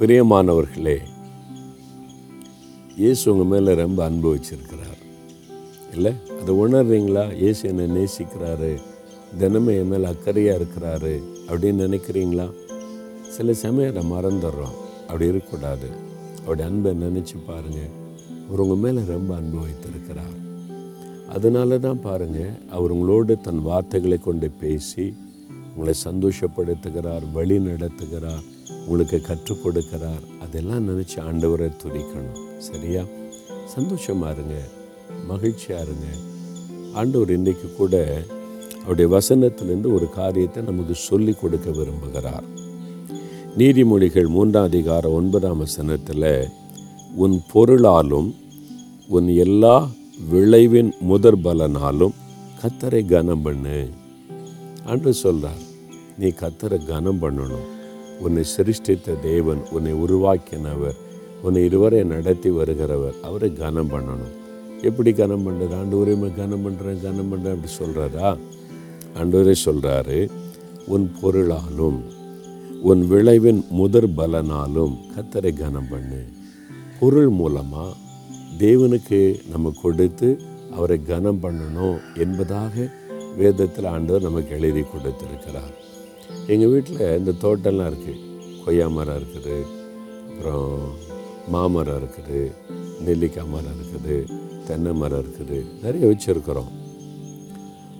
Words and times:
பிரியமானவர்களே 0.00 0.98
இயேசு 2.96 3.36
உங்கள் 3.36 3.60
மேலே 3.60 3.80
ரொம்ப 3.80 4.04
அன்பு 4.04 4.34
வச்சிருக்கிறார். 4.34 5.00
இல்லை? 5.92 6.12
அதை 6.40 6.54
உணர்றீங்களா? 6.54 7.34
இயேசு 7.34 7.68
என்னை 7.68 7.84
நேசிக்கிறாரு. 7.84 8.78
தினமும் 9.38 9.74
என் 9.74 9.88
மேலே 9.88 10.08
அக்கறையாக 10.08 10.60
இருக்கிறாரு 10.60 11.22
அப்படின்னு 11.48 11.82
நினைக்கிறீங்களா? 11.86 12.50
சில 13.28 13.52
சமயம் 13.52 13.96
அதை 13.96 14.10
மறந்துடுறோம். 14.10 14.76
அப்படி 15.00 15.26
இருக்கக்கூடாது. 15.26 15.88
அவருடைய 16.40 16.70
அன்பை 16.70 16.92
நினச்சி 16.92 17.36
பாருங்கள் 17.46 17.90
அவர் 18.48 18.60
உங்கள் 18.60 18.92
மேலே 18.92 19.06
ரொம்ப 19.06 19.34
அன்பு 19.34 19.60
வைத்திருக்கிறார். 19.60 20.36
அதனால 21.28 21.78
தான் 21.78 22.00
பாருங்கள் 22.00 22.50
அவர் 22.70 22.90
உங்களோடு 22.90 23.40
தன் 23.40 23.62
வார்த்தைகளை 23.62 24.18
கொண்டு 24.18 24.50
பேசி 24.50 25.14
உங்களை 25.76 25.94
சந்தோஷப்படுத்துகிறார் 26.04 27.32
வழி 27.32 27.58
நடத்துகிறார் 27.58 28.42
உங்களுக்கு 28.90 29.20
கற்றுக் 29.20 29.66
கொடுக்கிறார். 29.66 30.22
அதெல்லாம் 30.40 30.86
நினச்சி 30.88 31.16
ஆண்டவரை 31.16 31.68
துதிக்கணும். 31.82 32.58
சரியா? 32.58 33.02
சந்தோஷமாக 33.66 34.32
இருங்க. 34.32 34.56
மகிழ்ச்சியாக 35.26 35.84
இருங்க. 35.84 36.06
ஆண்டவர் 36.92 37.30
இன்றைக்கு 37.30 37.74
கூட 37.76 38.22
அவருடைய 38.84 39.08
வசனத்திலிருந்து 39.16 39.94
ஒரு 39.94 40.10
காரியத்தை 40.10 40.62
நமக்கு 40.62 40.94
சொல்லி 40.94 41.32
கொடுக்க 41.32 41.70
விரும்புகிறார். 41.70 42.46
நீதிமொழிகள் 43.58 44.28
மூன்றாம் 44.28 44.64
அதிகாரம் 44.64 45.12
ஒன்பதாம் 45.12 45.58
வசனத்தில் 45.58 46.48
உன் 47.16 47.42
பொருளாலும் 47.52 48.34
உன் 49.08 49.28
எல்லா 49.28 49.88
விளைவின் 50.28 50.92
முதற் 51.00 51.42
பலனாலும் 51.44 52.14
கத்தரை 52.62 53.06
கனம் 53.06 53.42
பண்ணு 53.42 53.88
அன்று 54.84 55.12
சொல்கிறார் 55.14 55.64
நீ 56.18 56.26
கத்தரை 56.26 56.86
கனம் 56.86 57.22
பண்ணணும் 57.22 57.68
உன்னை 58.24 58.44
சிருஷ்டித்த 58.56 59.16
தேவன் 59.28 59.62
உன்னை 59.76 59.92
உருவாக்கினவர் 60.04 60.98
உன்னை 61.46 61.60
இருவரை 61.68 62.00
நடத்தி 62.12 62.50
வருகிறவர். 62.50 63.16
அவரை 63.26 63.48
கனம் 63.60 63.90
பண்ணணும். 63.92 64.34
எப்படி 64.88 65.10
கனம் 65.20 65.44
பண்ணுறது 65.46 65.74
ஆண்டு 65.78 65.94
உரிமை 66.02 66.28
கனம் 66.40 66.64
பண்ணுறேன் 66.66 67.00
கனம் 67.06 67.30
பண்ணுறேன் 67.30 67.54
அப்படி 67.56 67.72
சொல்கிறாரா 67.80 68.28
ஆண்டவரே 69.20 69.54
சொல்கிறாரு 69.66 70.18
உன் 70.94 71.06
பொருளாலும் 71.20 71.98
உன் 72.90 73.02
விளைவின் 73.08 73.62
முதற் 73.78 74.12
பலனாலும் 74.18 74.94
கத்தரை 75.14 75.52
கனம் 75.62 75.90
பண்ணு. 75.90 76.20
பொருள் 77.00 77.32
மூலமாக 77.40 77.96
தேவனுக்கு 78.62 79.20
நம்ம 79.52 79.72
கொடுத்து 79.82 80.28
அவரை 80.76 80.98
கனம் 81.10 81.42
பண்ணணும் 81.42 81.98
என்பதாக 82.24 82.88
வேதத்தில் 83.38 83.88
ஆண்டவர் 83.94 84.26
நமக்கு 84.28 84.52
எழுதி 84.58 84.82
கொடுத்திருக்கிறார். 84.84 85.74
எங்கள் 86.52 86.72
வீட்டில் 86.72 87.04
இந்த 87.20 87.32
தோட்டம்லாம் 87.44 87.90
இருக்குது 87.92 88.18
கொய்யா 88.64 88.86
மரம் 88.96 89.18
இருக்குது. 89.20 89.56
அப்புறம் 90.28 90.74
மாமரம் 91.54 91.98
இருக்குது. 92.00 92.40
நெல்லிக்காய் 93.06 93.52
மரம் 93.54 93.76
இருக்குது. 93.76 94.16
தென்னை 94.68 94.92
மரம் 95.02 95.22
இருக்குது. 95.22 95.58
நிறைய 95.84 96.04
வச்சுருக்குறோம். 96.10 96.70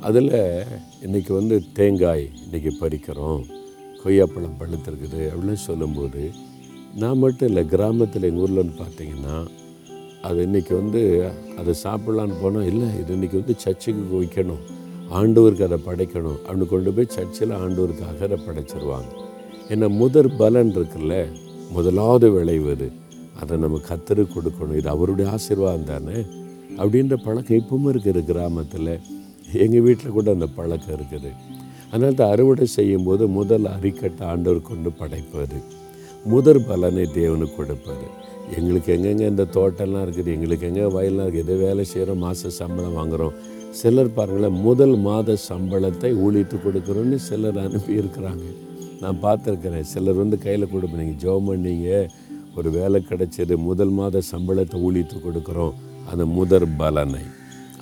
அதில் 0.09 0.35
இன்றைக்கி 1.07 1.33
வந்து 1.39 1.57
தேங்காய் 1.79 2.25
இன்றைக்கி 2.45 2.71
பறிக்கிறோம். 2.83 3.41
கொய்யாப்பழம் 4.03 4.59
பழுத்திருக்குது 4.61 5.23
அப்படின்னு 5.33 5.63
சொல்லும்போது 5.69 6.23
நான் 7.01 7.21
மட்டும் 7.23 7.49
இல்லை 7.51 7.63
கிராமத்தில் 7.73 8.29
எங்கள் 8.29 8.45
ஊரில்னு 8.45 8.77
பார்த்தீங்கன்னா 8.83 9.37
அது 10.29 10.39
இன்றைக்கி 10.47 10.73
வந்து 10.81 11.03
அதை 11.61 11.73
சாப்பிட்லான்னு 11.85 12.39
போனால் 12.43 12.69
இல்லை 12.71 12.89
இது 13.01 13.11
இன்றைக்கி 13.17 13.37
வந்து 13.41 13.55
சர்ச்சுக்கு 13.65 14.03
வைக்கணும். 14.21 14.65
ஆண்டவருக்கு 15.19 15.67
அதை 15.69 15.79
படைக்கணும். 15.89 16.39
அப்படின்னு 16.47 16.67
கொண்டு 16.73 16.91
போய் 16.97 17.15
சர்ச்சில் 17.17 17.55
ஆண்டவருக்காக 17.63 18.25
அதை 18.29 18.39
படைச்சிருவாங்க. 18.47 19.11
ஏன்னா 19.73 19.89
முதற் 20.01 20.31
பலன் 20.41 20.73
இருக்குல்ல? 20.77 21.15
முதலாவது 21.77 22.29
விளைவது 22.37 22.89
அதை. 23.41 23.55
நம்ம 23.65 23.81
கத்தரு 23.91 24.23
கொடுக்கணும். 24.35 24.79
இது 24.81 24.89
அவருடைய 24.95 25.27
ஆசீர்வாதம் 25.37 25.89
தானே? 25.93 26.19
அப்படின்ற 26.81 27.15
பழக்கம் 27.27 27.61
இப்பவும் 27.63 27.91
இருக்குது 27.93 28.21
கிராமத்தில். 28.31 28.93
எங்கள் 29.65 29.85
வீட்டில் 29.87 30.17
கூட 30.19 30.29
அந்த 30.37 30.49
பழக்கம் 30.59 30.97
இருக்குது. 30.99 31.31
அதனால் 31.93 32.19
தான் 32.19 32.33
அறுவடை 32.35 32.67
செய்யும்போது 32.79 33.25
முதல் 33.39 33.67
அரிக்கட்டை 33.77 34.25
ஆண்டவர் 34.33 34.69
கொண்டு 34.71 34.91
படைப்பார் 34.99 35.57
முதற் 36.33 36.67
பலனை 36.69 37.05
தேவனுக்கு 37.17 37.57
கொடுப்பார் 37.59 38.05
எங்களுக்கு 38.59 38.91
எங்கெங்கே 38.95 39.27
இந்த 39.33 39.45
தோட்டம்லாம் 39.57 40.05
இருக்குது 40.07 40.31
எங்களுக்கு 40.37 40.69
எங்கே 40.71 40.87
வயல்லாம் 40.97 41.27
இருக்குது 41.27 41.45
எதோ 41.47 41.57
வேலை 41.67 41.85
செய்கிறோம் 41.93 42.23
மாத 42.25 42.51
சம்பளம் 42.59 42.97
வாங்குகிறோம் 42.99 43.37
சிலர் 43.79 44.15
பாருங்களேன் 44.17 44.57
முதல் 44.67 44.95
மாத 45.05 45.37
சம்பளத்தை 45.49 46.11
ஊழித்து 46.25 46.57
கொடுக்குறோன்னு 46.65 47.19
சிலர் 47.27 47.59
அனுப்பி 47.65 47.93
இருக்கிறாங்க 48.01 48.47
நான் 49.03 49.21
பார்த்துருக்குறேன் 49.25 49.87
சிலர் 49.93 50.21
வந்து 50.23 50.39
கையில் 50.45 50.73
கொடுப்பேன் 50.73 51.03
நீங்கள் 51.03 51.21
ஜோம் 51.25 51.49
பண்ணீங்க 51.51 51.91
ஒரு 52.57 52.69
வேலை 52.77 52.99
கிடைச்சது 53.11 53.55
முதல் 53.69 53.95
மாத 53.99 54.23
சம்பளத்தை 54.33 54.79
ஊழித்து 54.87 55.17
கொடுக்குறோம் 55.27 55.77
அந்த 56.11 56.25
முதற் 56.39 56.67
பலனை. 56.81 57.23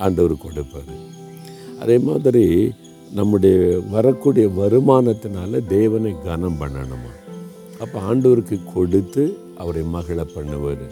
ஆண்டவர் 0.04 0.34
கொடுப்பார். 0.44 0.92
அதே 1.82 1.96
மாதிரி 2.08 2.44
நம்முடைய 3.18 3.56
வரக்கூடிய 3.94 4.46
வருமானத்தினால 4.60 5.60
தேவனை 5.66 6.12
கனம் 6.28 6.60
பண்ணணுமா? 6.62 7.12
அப்போ 7.82 7.98
ஆண்டவருக்கு 8.10 8.58
கொடுத்து 8.74 9.24
அவரை 9.62 9.82
மகிழ 9.94 10.18
பண்ணுவார். 10.36 10.86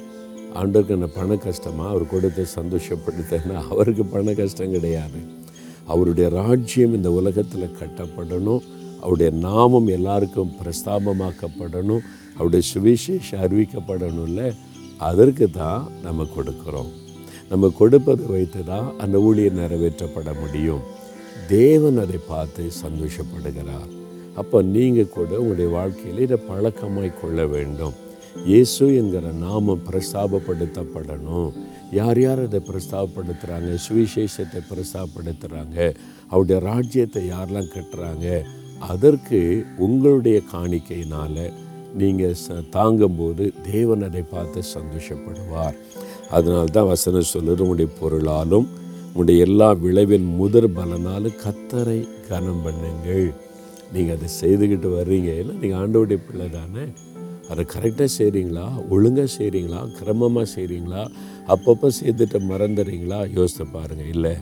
ஆண்டவருக்கு 0.59 0.89
என்ன 0.89 1.07
பண 1.07 1.37
கஷ்டமா? 1.37 1.89
அவர் 1.89 2.07
கொடுத்து 2.07 2.47
சந்தோஷப்படுத்தனா 2.55 3.69
அவருக்கு 3.71 4.05
பண 4.05 4.33
கஷ்டம் 4.33 4.71
கிடையாது. 4.71 5.21
அவருடைய 5.87 6.29
ராஜ்யம் 6.29 6.95
இந்த 6.95 7.11
உலகத்தில் 7.13 7.77
கட்டப்படணும். 7.81 8.63
அவருடைய 9.01 9.31
நாமம் 9.39 9.87
எல்லாருக்கும் 9.87 10.53
பிரஸ்தாபமாக்கப்படணும். 10.61 12.05
அவருடைய 12.35 12.63
சுவிசேஷம் 12.75 13.43
அறிவிக்கப்படணும்ல. 13.45 14.55
அதற்கு 14.99 15.51
தான் 15.51 15.89
நம்ம 16.03 16.27
கொடுக்குறோம். 16.37 16.91
நம்ம 17.49 17.69
கொடுப்பதை 17.69 18.27
வைத்து 18.27 18.65
தான் 18.65 18.99
அந்த 18.99 19.19
ஊழியர் 19.19 19.59
நிறைவேற்றப்பட 19.59 20.41
முடியும். 20.41 20.81
தேவன் 21.49 21.99
அதை 21.99 22.19
பார்த்து 22.29 22.63
சந்தோஷப்படுகிறார். 22.87 23.91
அப்போ 24.35 24.63
நீங்கள் 24.63 25.09
கூட 25.09 25.31
உங்களுடைய 25.39 25.71
வாழ்க்கையில் 25.71 26.23
இதை 26.23 26.39
பழக்கமாய் 26.49 27.21
கொள்ள 27.21 27.47
வேண்டும். 27.47 27.95
இயேசு 28.51 28.85
என்கிற 29.01 29.33
நாமம் 29.47 29.85
பிரஸ்தாபப்படுத்தப்படணும். 29.89 31.51
யார் 31.99 32.21
யார் 32.25 32.41
அதை 32.47 32.61
பிரஸ்தாபப்படுத்துகிறாங்க 32.71 33.71
சுவிசேஷத்தை 33.87 34.61
பிரஸ்தாபப்படுத்துகிறாங்க 34.71 35.77
அவருடைய 36.31 36.59
ராஜ்யத்தை 36.71 37.23
யாரெல்லாம் 37.35 37.73
கட்டுறாங்க? 37.77 38.27
அதற்கு 38.93 39.41
உங்களுடைய 39.87 40.39
காணிக்கையினால் 40.53 41.45
நீங்கள் 42.01 42.41
ச 42.45 42.57
தாங்கும்போது 42.77 43.45
தேவன் 43.71 44.03
அதை 44.09 44.23
பார்த்து 44.35 44.63
சந்தோஷப்படுவார். 44.77 45.77
அதனால 46.37 46.65
தான் 46.77 46.91
வசனம் 46.95 47.33
சொல்லுறது 47.35 47.65
உங்களுடைய 47.67 47.91
பொருளாலும் 48.01 48.67
உங்களுடைய 49.11 49.45
எல்லா 49.49 49.69
விளைவின் 49.85 50.27
முதற் 50.41 50.75
பலனாலும் 50.79 51.39
கத்தரை 51.45 52.01
கனம் 52.29 52.65
பண்ணுங்கள் 52.67 53.27
நீங்கள் 53.95 54.17
அதை 54.17 54.29
செய்துக்கிட்டு 54.41 54.89
வர்றீங்க. 54.99 55.29
ஏன்னா 55.41 55.55
நீங்கள் 55.63 55.81
ஆண்டோடைய 55.83 56.19
பிள்ளை 56.29 56.49
தானே? 56.59 56.85
அதை 57.51 57.63
கரெக்டாக 57.75 58.11
செய்கிறீங்களா 58.19 58.67
ஒழுங்காக 58.95 59.29
செய்கிறீங்களா 59.39 59.81
கிரமமாக 59.99 60.47
செய்கிறீங்களா 60.55 61.03
அப்பப்போ 61.55 61.89
செய்துட்டு 62.01 62.39
மறந்துடுறீங்களா 62.53 63.21
யோசித்து 63.37 63.67
பாருங்கள் 63.75 64.13
இல்லை 64.15 64.35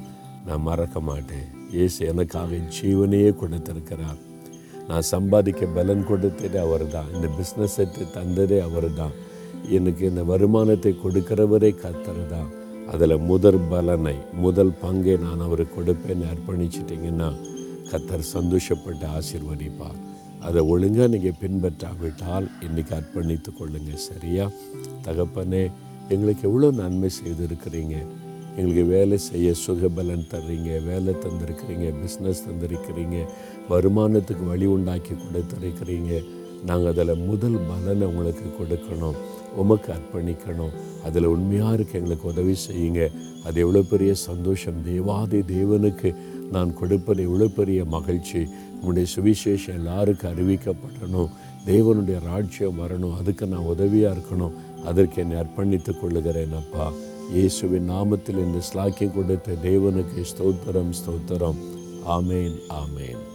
நான் 0.47 0.65
மறக்க 0.69 0.99
மாட்டேன். 1.09 1.47
ஏசு 1.83 1.99
எனக்காக 2.13 2.59
ஜீவனையே 2.77 3.31
கொடுத்துருக்கிறார். 3.41 4.19
நான் 4.89 5.07
சம்பாதிக்க 5.13 5.67
பலன் 5.77 6.03
கொடுத்ததே 6.11 6.59
அவர் 6.67 6.87
தான் 6.97 7.13
இந்த 7.15 7.29
பிஸ்னஸை 7.39 7.85
தந்ததே 8.17 8.59
அவர் 8.69 8.89
தான் 9.01 9.15
எனக்கு 9.77 10.03
இந்த 10.11 10.23
வருமானத்தை 10.31 10.93
கொடுக்கிறவரே 11.05 11.71
கத்துறது 11.83 12.27
தான் 12.35 12.51
அதில் 12.93 13.17
முதற் 13.31 13.61
பலனை 13.71 14.17
முதல் 14.45 14.73
பங்கை 14.83 15.15
நான் 15.27 15.45
அவருக்கு 15.47 15.77
கொடுப்பேன்னு 15.77 16.27
அர்ப்பணிச்சிட்டிங்கன்னா 16.33 17.29
கத்தர் 17.91 18.33
சந்தோஷப்பட்டு 18.35 19.07
ஆசிர்வதிப்பார். 19.17 19.99
அதை 20.47 20.61
ஒழுங்காக 20.73 21.09
நீங்கள் 21.15 21.39
பின்பற்றாவிட்டால் 21.43 22.47
இன்றைக்கி 22.67 22.93
அர்ப்பணித்து 22.99 23.51
கொள்ளுங்கள் 23.59 24.05
சரியா? 24.11 24.45
தகப்பனே 25.07 25.63
எங்களுக்கு 26.15 26.43
எவ்வளோ 26.49 26.71
நன்மை 26.81 27.11
செய்திருக்கிறீங்க. 27.21 27.95
எங்களுக்கு 28.57 28.85
வேலை 28.97 29.17
செய்ய 29.19 29.49
சுகபலன் 29.67 30.27
தர்றீங்க 30.33 30.71
வேலை 30.89 31.13
தந்திருக்கிறீங்க 31.25 31.87
பிஸ்னஸ் 32.01 32.45
தந்திருக்கிறீங்க 32.49 33.17
வருமானத்துக்கு 33.71 34.45
வழி 34.53 34.67
உண்டாக்கி 34.75 35.15
கொடுத்துருக்கிறீங்க. 35.23 36.13
நாங்கள் 36.69 36.91
அதில் 36.93 37.25
முதல் 37.31 37.57
பலனை 37.71 38.05
உங்களுக்கு 38.11 38.47
கொடுக்கணும் 38.59 39.17
உமக்கு 39.63 39.89
அர்ப்பணிக்கணும். 39.97 40.77
அதில் 41.07 41.33
உண்மையாக 41.35 41.75
இருக்க 41.77 41.99
எங்களுக்கு 41.99 42.29
உதவி 42.35 42.55
செய்யுங்க. 42.69 43.03
அது 43.47 43.59
எவ்வளோ 43.65 43.83
பெரிய 43.95 44.13
சந்தோஷம். 44.29 44.79
தேவாதி 44.91 45.41
தேவனுக்கு 45.55 46.11
நான் 46.55 46.71
கொடுப்பது 46.75 47.23
எவ்வளோ 47.29 47.49
பெரிய 47.59 47.81
மகிழ்ச்சி. 47.97 48.43
உங்களுடைய 48.85 49.09
சுவிசேஷம் 49.15 49.75
எல்லாருக்கும் 49.75 50.33
அறிவிக்கப்படணும். 50.33 51.31
தேவனுடைய 51.67 52.19
ராஜ்யம் 52.25 52.79
வரணும். 52.79 53.17
அதுக்கு 53.17 53.47
நான் 53.47 53.71
உதவியாக 53.73 54.19
இருக்கணும். 54.19 54.53
அதற்கு 54.85 55.23
என்னை 55.23 55.37
அர்ப்பணித்துக் 55.37 56.01
கொள்ளுகிறேன் 56.01 56.53
அப்பா. 56.53 56.93
இயேசுவின் 57.33 57.91
நாமத்தில் 57.91 58.45
இந்த 58.47 58.67
ஸ்லாக்கியம் 58.73 59.15
கொடுத்த 59.15 59.53
தேவனுக்கு 59.63 60.25
ஸ்தோத்திரம் 60.25 60.93
ஸ்தோத்திரம். 61.01 61.61
ஆமேன் 62.09 62.57
ஆமேன். 62.69 63.34